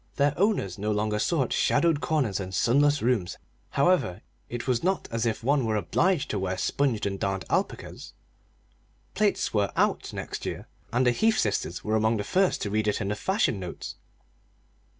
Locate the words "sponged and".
6.57-7.19